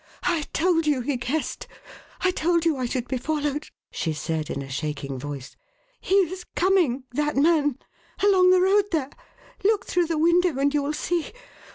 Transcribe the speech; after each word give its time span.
"I 0.23 0.45
told 0.51 0.87
you 0.87 1.01
he 1.01 1.15
guessed; 1.17 1.67
I 2.21 2.31
told 2.31 2.65
you 2.65 2.75
I 2.75 2.87
should 2.87 3.07
be 3.07 3.19
followed!" 3.19 3.67
she 3.91 4.13
said 4.13 4.49
in 4.49 4.63
a 4.63 4.67
shaking 4.67 5.19
voice. 5.19 5.55
"He 5.99 6.15
is 6.15 6.43
coming 6.55 7.03
that 7.11 7.37
man: 7.37 7.77
along 8.23 8.49
the 8.49 8.61
road 8.61 8.85
there! 8.91 9.11
look 9.63 9.85
through 9.85 10.07
the 10.07 10.17
window 10.17 10.57
and 10.57 10.73
you 10.73 10.81
will 10.81 10.93
see. 10.93 11.31